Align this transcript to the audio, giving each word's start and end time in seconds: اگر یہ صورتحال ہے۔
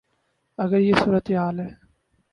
اگر 0.57 0.79
یہ 0.79 0.93
صورتحال 1.05 1.59
ہے۔ 1.59 1.69